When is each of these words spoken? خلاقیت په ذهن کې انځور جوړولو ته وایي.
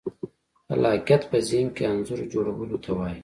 خلاقیت 0.67 1.21
په 1.31 1.37
ذهن 1.47 1.67
کې 1.75 1.83
انځور 1.91 2.19
جوړولو 2.33 2.77
ته 2.83 2.89
وایي. 2.97 3.19